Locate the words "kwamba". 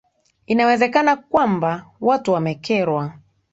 1.15-1.85